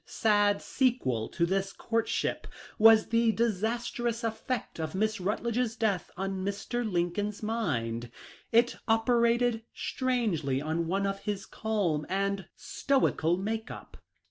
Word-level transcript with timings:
1 0.05 0.07
39 0.57 2.05
ship 2.05 2.47
was 2.79 3.09
the 3.09 3.31
disastrous 3.33 4.23
effect 4.23 4.79
of 4.79 4.95
Miss 4.95 5.19
Rutledge's 5.21 5.75
death 5.75 6.09
on 6.17 6.43
Mr. 6.43 6.91
Lincoln's 6.91 7.43
mind. 7.43 8.09
It 8.51 8.77
operated 8.87 9.61
strangely 9.75 10.59
on 10.59 10.87
one 10.87 11.05
of 11.05 11.19
his 11.25 11.45
calm 11.45 12.07
and 12.09 12.47
stoical 12.55 13.37
make 13.37 13.69
up. 13.69 13.97